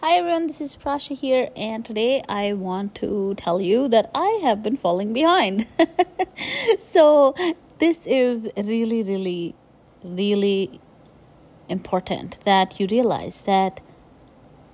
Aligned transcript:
Hi 0.00 0.12
everyone, 0.18 0.46
this 0.46 0.60
is 0.60 0.76
Prasha 0.76 1.18
here, 1.18 1.50
and 1.56 1.84
today 1.84 2.22
I 2.28 2.52
want 2.52 2.94
to 3.02 3.34
tell 3.36 3.60
you 3.60 3.88
that 3.88 4.12
I 4.14 4.38
have 4.44 4.62
been 4.62 4.76
falling 4.76 5.12
behind. 5.12 5.66
so, 6.78 7.34
this 7.78 8.06
is 8.06 8.48
really, 8.56 9.02
really, 9.02 9.56
really 10.04 10.80
important 11.68 12.38
that 12.44 12.78
you 12.78 12.86
realize 12.88 13.42
that 13.42 13.80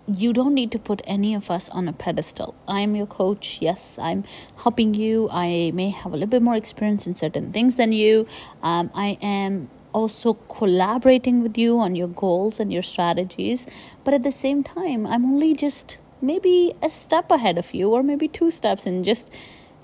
you 0.06 0.34
don't 0.34 0.52
need 0.52 0.70
to 0.72 0.78
put 0.78 1.00
any 1.06 1.34
of 1.34 1.50
us 1.50 1.70
on 1.70 1.88
a 1.88 1.94
pedestal. 1.94 2.54
I'm 2.68 2.94
your 2.94 3.06
coach. 3.06 3.60
Yes, 3.62 3.98
I'm 3.98 4.24
helping 4.56 4.92
you. 4.92 5.30
I 5.32 5.70
may 5.72 5.88
have 5.88 6.12
a 6.12 6.16
little 6.16 6.28
bit 6.28 6.42
more 6.42 6.54
experience 6.54 7.06
in 7.06 7.14
certain 7.14 7.50
things 7.50 7.76
than 7.76 7.92
you. 7.92 8.26
Um, 8.62 8.90
I 8.94 9.16
am 9.22 9.70
also 9.94 10.34
collaborating 10.48 11.42
with 11.42 11.56
you 11.56 11.78
on 11.78 11.94
your 11.94 12.08
goals 12.08 12.60
and 12.60 12.72
your 12.72 12.82
strategies. 12.82 13.66
But 14.02 14.12
at 14.12 14.24
the 14.24 14.32
same 14.32 14.62
time, 14.62 15.06
I'm 15.06 15.24
only 15.24 15.54
just 15.54 15.96
maybe 16.20 16.74
a 16.82 16.90
step 16.90 17.30
ahead 17.30 17.56
of 17.56 17.72
you, 17.72 17.88
or 17.90 18.02
maybe 18.02 18.28
two 18.28 18.50
steps, 18.50 18.84
and 18.84 19.04
just 19.04 19.30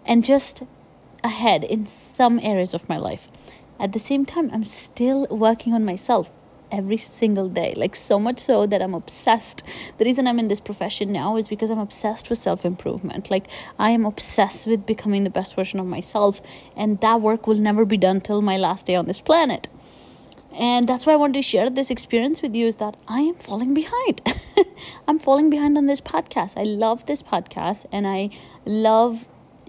and 0.05 0.25
just 0.25 0.63
ahead 1.23 1.65
in 1.65 1.87
some 1.87 2.41
areas 2.43 2.75
of 2.75 2.89
my 2.89 2.99
life. 2.99 3.29
At 3.79 3.93
the 3.93 3.99
same 3.99 4.27
time, 4.27 4.51
I'm 4.53 4.65
still 4.65 5.27
working 5.31 5.73
on 5.73 5.85
myself 5.85 6.35
every 6.73 6.97
single 6.97 7.49
day. 7.49 7.75
Like 7.77 7.97
so 7.97 8.19
much 8.19 8.39
so 8.39 8.67
that 8.67 8.83
I'm 8.83 8.95
obsessed. 8.95 9.63
The 9.99 10.05
reason 10.05 10.27
I'm 10.27 10.39
in 10.39 10.49
this 10.49 10.61
profession 10.61 11.13
now 11.13 11.37
is 11.37 11.49
because 11.49 11.71
I'm 11.71 11.79
obsessed 11.79 12.31
with 12.31 12.39
self 12.39 12.65
improvement. 12.65 13.31
Like 13.31 13.47
I 13.79 13.91
am 13.91 14.05
obsessed 14.05 14.67
with 14.67 14.87
becoming 14.87 15.25
the 15.25 15.31
best 15.31 15.55
version 15.55 15.79
of 15.79 15.87
myself, 15.87 16.41
and 16.77 17.01
that 17.01 17.21
work 17.21 17.47
will 17.47 17.57
never 17.57 17.85
be 17.85 17.97
done 17.97 18.21
till 18.21 18.43
my 18.43 18.57
last 18.57 18.87
day 18.87 18.97
on 18.97 19.07
this 19.07 19.21
planet 19.21 19.69
and 20.53 20.89
that's 20.89 21.07
why 21.07 21.13
i 21.13 21.17
wanted 21.17 21.35
to 21.35 21.43
share 21.43 21.71
this 21.71 21.91
experience 21.91 22.43
with 22.43 22.55
you 22.55 22.67
is 22.67 22.77
that 22.77 22.97
i 23.09 23.21
am 23.21 23.35
falling 23.35 23.75
behind. 23.75 24.21
I'm 25.09 25.19
falling 25.19 25.51
behind 25.51 25.77
on 25.77 25.87
this 25.87 26.01
podcast. 26.01 26.59
I 26.59 26.65
love 26.65 27.07
this 27.07 27.23
podcast 27.23 27.87
and 27.93 28.07
i 28.07 28.31
love 28.65 29.29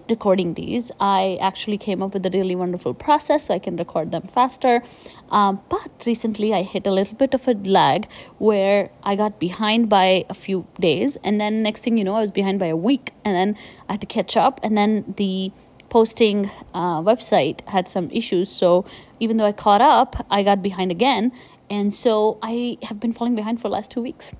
recording 0.10 0.56
these. 0.56 0.92
I 1.00 1.38
actually 1.42 1.78
came 1.78 2.02
up 2.04 2.14
with 2.14 2.26
a 2.26 2.30
really 2.30 2.56
wonderful 2.56 2.94
process 2.94 3.46
so 3.46 3.54
i 3.54 3.60
can 3.60 3.78
record 3.78 4.12
them 4.12 4.24
faster. 4.24 4.84
Um, 5.30 5.62
but 5.70 6.04
recently 6.06 6.54
i 6.54 6.64
hit 6.64 6.86
a 6.88 6.92
little 6.92 7.16
bit 7.16 7.34
of 7.34 7.48
a 7.48 7.54
lag 7.54 8.08
where 8.38 8.90
i 9.04 9.16
got 9.16 9.40
behind 9.40 9.90
by 9.90 10.26
a 10.30 10.34
few 10.34 10.66
days 10.80 11.18
and 11.24 11.40
then 11.40 11.64
next 11.64 11.84
thing 11.84 11.98
you 11.98 12.04
know 12.04 12.16
i 12.16 12.20
was 12.20 12.32
behind 12.32 12.60
by 12.60 12.68
a 12.68 12.76
week 12.76 13.14
and 13.24 13.36
then 13.36 13.58
i 13.88 13.94
had 13.94 14.02
to 14.02 14.08
catch 14.08 14.36
up 14.36 14.60
and 14.64 14.78
then 14.78 15.14
the 15.18 15.52
posting 15.92 16.50
uh, 16.74 17.02
website 17.02 17.68
had 17.68 17.88
some 17.88 18.10
issues. 18.12 18.50
So 18.50 18.86
even 19.20 19.38
though 19.38 19.46
I 19.46 19.52
caught 19.52 19.82
up, 19.82 20.26
I 20.32 20.42
got 20.42 20.62
behind 20.64 20.90
again. 20.90 21.32
And 21.70 21.94
so 21.94 22.40
I 22.42 22.78
have 22.84 23.00
been 23.00 23.14
falling 23.14 23.36
behind 23.36 23.62
for 23.62 23.68
the 23.68 23.74
last 23.74 23.92
two 23.92 24.02
weeks. 24.02 24.32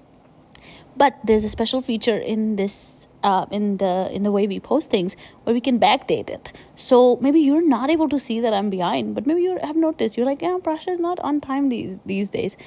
But 0.96 1.20
there's 1.26 1.44
a 1.44 1.50
special 1.50 1.82
feature 1.82 2.18
in 2.18 2.56
this 2.56 3.08
uh, 3.24 3.46
in 3.52 3.78
the 3.78 4.10
in 4.12 4.24
the 4.24 4.32
way 4.32 4.48
we 4.48 4.60
post 4.60 4.90
things 4.90 5.16
where 5.44 5.54
we 5.54 5.62
can 5.62 5.80
backdate 5.80 6.30
it. 6.30 6.52
So 6.76 7.18
maybe 7.22 7.40
you're 7.40 7.68
not 7.68 7.90
able 7.90 8.10
to 8.10 8.20
see 8.20 8.40
that 8.40 8.54
I'm 8.54 8.70
behind, 8.70 9.14
but 9.14 9.28
maybe 9.28 9.42
you 9.42 9.60
have 9.62 9.76
noticed. 9.76 10.18
You're 10.18 10.26
like, 10.26 10.42
yeah, 10.42 10.58
Prasha 10.62 10.90
is 10.90 11.00
not 11.00 11.20
on 11.20 11.42
time 11.42 11.70
these 11.70 12.00
these 12.06 12.30
days 12.30 12.58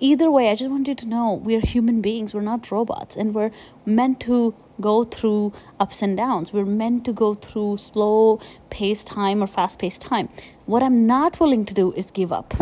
either 0.00 0.30
way, 0.30 0.50
I 0.50 0.54
just 0.54 0.70
want 0.70 0.88
you 0.88 0.94
to 0.94 1.06
know 1.06 1.34
we're 1.34 1.60
human 1.60 2.00
beings, 2.00 2.34
we're 2.34 2.40
not 2.40 2.70
robots, 2.70 3.16
and 3.16 3.34
we're 3.34 3.50
meant 3.84 4.18
to 4.20 4.54
go 4.80 5.04
through 5.04 5.52
ups 5.78 6.02
and 6.02 6.16
downs. 6.16 6.52
We're 6.52 6.64
meant 6.64 7.04
to 7.06 7.12
go 7.12 7.34
through 7.34 7.78
slow 7.78 8.40
paced 8.70 9.06
time 9.06 9.42
or 9.42 9.46
fast 9.46 9.78
paced 9.78 10.02
time. 10.02 10.28
What 10.66 10.82
I'm 10.82 11.06
not 11.06 11.40
willing 11.40 11.64
to 11.66 11.74
do 11.74 11.92
is 11.92 12.10
give 12.10 12.32
up, 12.32 12.54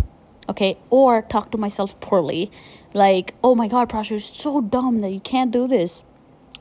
okay, 0.49 0.79
or 0.91 1.23
talk 1.23 1.51
to 1.53 1.59
myself 1.59 1.99
poorly, 2.01 2.51
like, 2.95 3.35
oh 3.43 3.55
my 3.55 3.69
god, 3.69 3.89
Prasha, 3.89 4.11
you're 4.11 4.19
so 4.19 4.61
dumb 4.61 5.01
that 5.01 5.11
you 5.11 5.21
can't 5.21 5.51
do 5.51 5.69
this. 5.69 6.03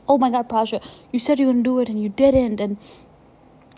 Oh 0.07 0.17
my 0.17 0.29
god, 0.29 0.49
Prasha, 0.49 0.83
you 1.11 1.19
said 1.19 1.39
you 1.39 1.47
were 1.47 1.53
gonna 1.53 1.63
do 1.63 1.79
it 1.79 1.89
and 1.89 2.01
you 2.01 2.09
didn't, 2.09 2.59
and 2.59 2.77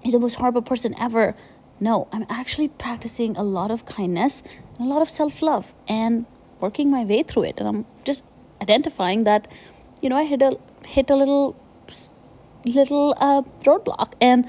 you're 0.04 0.12
the 0.12 0.20
most 0.20 0.36
horrible 0.36 0.62
person 0.62 0.96
ever. 1.00 1.36
No, 1.80 2.08
I'm 2.12 2.26
actually 2.30 2.68
practicing 2.68 3.38
a 3.38 3.44
lot 3.44 3.72
of 3.72 3.86
kindness 3.86 4.44
and 4.78 4.88
a 4.88 4.89
lot 4.89 5.02
of 5.02 5.10
self 5.10 5.42
love. 5.42 5.73
And 5.88 6.26
working 6.60 6.92
my 6.92 7.04
way 7.04 7.23
through 7.23 7.44
it 7.44 7.60
and 7.60 7.68
i'm 7.68 7.86
just 8.04 8.23
identifying 8.62 9.23
that 9.23 9.48
you 10.02 10.10
know 10.10 10.16
i 10.16 10.23
hit 10.23 10.42
a 10.42 10.58
hit 10.86 11.10
a 11.10 11.16
little 11.16 11.56
little 12.66 13.16
uh, 13.17 13.42
roadblock 13.64 14.14
and 14.20 14.45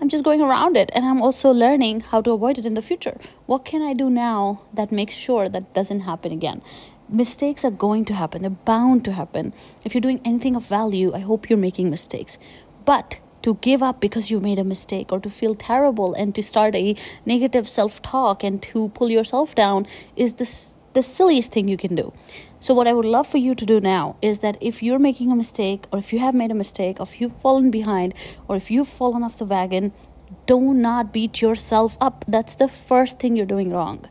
i'm 0.00 0.08
just 0.08 0.24
going 0.24 0.40
around 0.40 0.76
it 0.76 0.90
and 0.94 1.04
i'm 1.04 1.20
also 1.22 1.50
learning 1.50 2.00
how 2.00 2.20
to 2.20 2.30
avoid 2.30 2.58
it 2.58 2.64
in 2.64 2.74
the 2.74 2.82
future. 2.82 3.18
What 3.46 3.64
can 3.64 3.82
i 3.82 3.92
do 3.92 4.10
now 4.10 4.62
that 4.72 4.92
makes 4.92 5.14
sure 5.14 5.48
that 5.48 5.74
doesn't 5.74 6.00
happen 6.00 6.32
again? 6.32 6.62
Mistakes 7.08 7.64
are 7.64 7.70
going 7.70 8.04
to 8.06 8.14
happen. 8.14 8.42
They're 8.42 8.50
bound 8.50 9.04
to 9.04 9.12
happen. 9.12 9.52
If 9.84 9.94
you're 9.94 10.00
doing 10.00 10.20
anything 10.24 10.56
of 10.56 10.66
value 10.66 11.14
i 11.14 11.20
hope 11.20 11.48
you're 11.48 11.58
making 11.58 11.90
mistakes. 11.90 12.38
But 12.84 13.18
to 13.42 13.54
give 13.60 13.82
up 13.82 14.00
because 14.00 14.30
you 14.30 14.40
made 14.40 14.58
a 14.58 14.64
mistake 14.64 15.12
or 15.12 15.20
to 15.20 15.30
feel 15.30 15.54
terrible 15.54 16.14
and 16.14 16.34
to 16.34 16.42
start 16.42 16.74
a 16.74 16.96
negative 17.24 17.68
self 17.68 18.02
talk 18.02 18.42
and 18.42 18.60
to 18.62 18.88
pull 18.88 19.08
yourself 19.08 19.54
down 19.54 19.86
is 20.16 20.34
this 20.34 20.75
the 20.96 21.02
silliest 21.02 21.52
thing 21.52 21.68
you 21.68 21.76
can 21.76 21.94
do. 21.94 22.12
So, 22.58 22.72
what 22.72 22.88
I 22.88 22.94
would 22.94 23.04
love 23.04 23.26
for 23.28 23.36
you 23.36 23.54
to 23.54 23.66
do 23.66 23.80
now 23.80 24.16
is 24.22 24.38
that 24.38 24.56
if 24.62 24.82
you're 24.82 24.98
making 24.98 25.30
a 25.30 25.36
mistake, 25.36 25.84
or 25.92 25.98
if 25.98 26.10
you 26.10 26.18
have 26.20 26.34
made 26.34 26.50
a 26.50 26.54
mistake, 26.54 26.98
or 26.98 27.02
if 27.02 27.20
you've 27.20 27.36
fallen 27.36 27.70
behind, 27.70 28.14
or 28.48 28.56
if 28.56 28.70
you've 28.70 28.88
fallen 28.88 29.22
off 29.22 29.36
the 29.36 29.44
wagon, 29.44 29.92
do 30.46 30.72
not 30.72 31.12
beat 31.12 31.42
yourself 31.42 31.98
up. 32.00 32.24
That's 32.26 32.54
the 32.54 32.66
first 32.66 33.20
thing 33.20 33.36
you're 33.36 33.54
doing 33.54 33.70
wrong. 33.70 34.08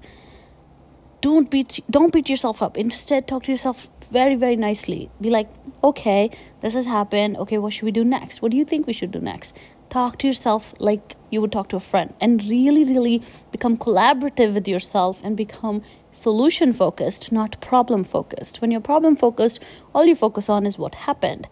Don't 1.25 1.49
beat 1.49 1.79
don't 1.89 2.13
beat 2.13 2.29
yourself 2.29 2.61
up. 2.61 2.77
Instead, 2.77 3.27
talk 3.27 3.45
to 3.45 3.51
yourself 3.51 3.89
very 4.11 4.35
very 4.35 4.55
nicely. 4.55 5.09
Be 5.19 5.31
like, 5.31 5.47
okay, 5.83 6.29
this 6.61 6.75
has 6.75 6.85
happened. 6.85 7.37
Okay, 7.37 7.57
what 7.57 7.73
should 7.73 7.85
we 7.85 7.91
do 7.91 8.03
next? 8.03 8.43
What 8.43 8.51
do 8.51 8.57
you 8.57 8.63
think 8.63 8.85
we 8.85 8.93
should 8.93 9.09
do 9.09 9.19
next? 9.19 9.55
Talk 9.89 10.19
to 10.19 10.27
yourself 10.27 10.75
like 10.77 11.15
you 11.31 11.41
would 11.41 11.51
talk 11.51 11.67
to 11.69 11.77
a 11.77 11.79
friend, 11.79 12.13
and 12.21 12.43
really 12.47 12.83
really 12.83 13.23
become 13.51 13.75
collaborative 13.75 14.53
with 14.53 14.67
yourself 14.67 15.19
and 15.23 15.35
become 15.35 15.81
solution 16.11 16.73
focused, 16.73 17.31
not 17.31 17.59
problem 17.59 18.03
focused. 18.03 18.61
When 18.61 18.69
you're 18.69 18.89
problem 18.89 19.15
focused, 19.15 19.63
all 19.95 20.05
you 20.05 20.15
focus 20.15 20.47
on 20.47 20.67
is 20.67 20.77
what 20.77 20.93
happened. 21.07 21.47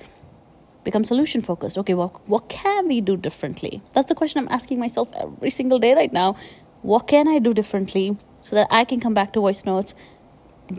Become 0.84 1.04
solution 1.04 1.42
focused. 1.42 1.80
Okay, 1.80 1.96
well, 1.96 2.22
what 2.28 2.48
can 2.48 2.88
we 2.88 3.02
do 3.02 3.18
differently? 3.18 3.82
That's 3.94 4.08
the 4.08 4.20
question 4.22 4.38
I'm 4.38 4.54
asking 4.54 4.78
myself 4.78 5.10
every 5.16 5.50
single 5.50 5.80
day 5.80 5.96
right 5.96 6.14
now. 6.14 6.36
What 6.84 7.08
can 7.08 7.28
I 7.28 7.40
do 7.40 7.56
differently 7.56 8.20
so 8.44 8.56
that 8.56 8.68
I 8.70 8.86
can 8.86 9.00
come 9.00 9.16
back 9.16 9.34
to 9.34 9.40
voice 9.40 9.66
notes 9.66 9.96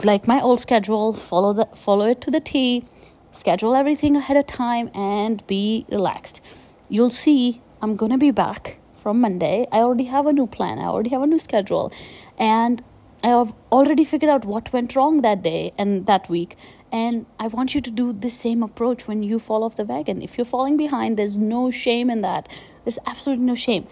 like 0.02 0.26
my 0.26 0.40
old 0.40 0.60
schedule, 0.60 1.12
follow 1.12 1.52
the 1.52 1.66
follow 1.74 2.08
it 2.08 2.20
to 2.22 2.30
the 2.30 2.40
T, 2.40 2.84
schedule 3.32 3.74
everything 3.74 4.16
ahead 4.16 4.36
of 4.36 4.46
time 4.46 4.90
and 4.94 5.46
be 5.46 5.84
relaxed. 5.88 6.40
You'll 6.88 7.10
see 7.10 7.60
I'm 7.82 7.96
going 7.96 8.12
to 8.12 8.18
be 8.18 8.30
back 8.30 8.78
from 8.96 9.20
Monday. 9.20 9.66
I 9.70 9.78
already 9.78 10.04
have 10.04 10.26
a 10.26 10.32
new 10.32 10.46
plan. 10.46 10.78
I 10.78 10.84
already 10.84 11.10
have 11.10 11.22
a 11.22 11.26
new 11.26 11.38
schedule. 11.38 11.92
And 12.38 12.82
I 13.22 13.28
have 13.28 13.54
already 13.70 14.04
figured 14.04 14.30
out 14.30 14.44
what 14.44 14.72
went 14.72 14.96
wrong 14.96 15.20
that 15.22 15.42
day 15.42 15.72
and 15.76 16.06
that 16.06 16.28
week. 16.28 16.56
And 16.90 17.26
I 17.38 17.48
want 17.48 17.74
you 17.74 17.80
to 17.80 17.90
do 17.90 18.12
the 18.12 18.30
same 18.30 18.62
approach 18.62 19.06
when 19.08 19.22
you 19.22 19.38
fall 19.38 19.64
off 19.64 19.76
the 19.76 19.84
wagon. 19.84 20.22
If 20.22 20.38
you're 20.38 20.44
falling 20.44 20.76
behind, 20.76 21.18
there's 21.18 21.36
no 21.36 21.70
shame 21.70 22.08
in 22.08 22.20
that. 22.22 22.48
There's 22.84 22.98
absolutely 23.06 23.44
no 23.44 23.54
shame. 23.54 23.86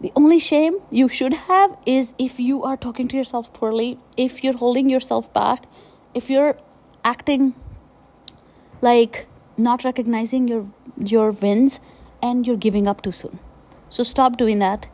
The 0.00 0.12
only 0.16 0.38
shame 0.38 0.78
you 0.90 1.08
should 1.08 1.34
have 1.34 1.76
is 1.84 2.14
if 2.18 2.40
you 2.40 2.62
are 2.64 2.76
talking 2.76 3.06
to 3.08 3.16
yourself 3.16 3.52
poorly, 3.52 3.98
if 4.16 4.42
you're 4.42 4.56
holding 4.56 4.88
yourself 4.88 5.32
back, 5.34 5.66
if 6.14 6.30
you're 6.30 6.56
acting 7.04 7.54
like 8.80 9.26
not 9.58 9.84
recognizing 9.84 10.48
your 10.48 10.66
your 10.96 11.30
wins 11.30 11.80
and 12.22 12.46
you're 12.46 12.56
giving 12.56 12.88
up 12.88 13.02
too 13.02 13.12
soon. 13.12 13.38
So 13.88 14.02
stop 14.02 14.36
doing 14.36 14.58
that 14.60 14.86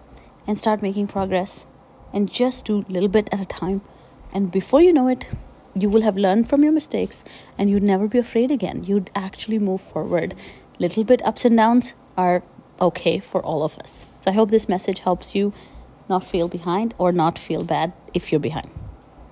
and 0.46 0.58
start 0.58 0.82
making 0.82 1.06
progress 1.06 1.66
and 2.12 2.30
just 2.30 2.64
do 2.64 2.84
a 2.88 2.92
little 2.92 3.08
bit 3.08 3.28
at 3.32 3.40
a 3.40 3.46
time. 3.46 3.82
And 4.32 4.50
before 4.50 4.80
you 4.80 4.92
know 4.92 5.06
it, 5.06 5.28
you 5.74 5.88
will 5.88 6.02
have 6.02 6.16
learned 6.16 6.48
from 6.48 6.62
your 6.62 6.72
mistakes 6.72 7.22
and 7.58 7.70
you'd 7.70 7.82
never 7.82 8.08
be 8.08 8.18
afraid 8.18 8.50
again. 8.50 8.84
You'd 8.84 9.10
actually 9.14 9.58
move 9.58 9.80
forward. 9.80 10.34
Little 10.78 11.04
bit 11.04 11.22
ups 11.24 11.44
and 11.44 11.56
downs 11.56 11.92
are 12.16 12.42
okay 12.80 13.18
for 13.18 13.42
all 13.42 13.62
of 13.62 13.78
us. 13.78 14.06
So 14.20 14.30
I 14.30 14.34
hope 14.34 14.50
this 14.50 14.68
message 14.68 15.00
helps 15.00 15.34
you 15.34 15.52
not 16.08 16.24
feel 16.24 16.48
behind 16.48 16.94
or 16.98 17.12
not 17.12 17.38
feel 17.38 17.64
bad 17.64 17.92
if 18.14 18.30
you're 18.30 18.40
behind. 18.40 18.70